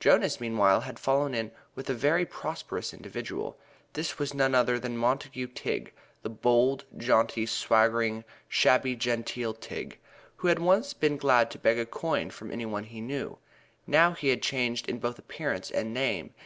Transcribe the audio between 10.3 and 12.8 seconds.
who had once been glad to beg a coin from any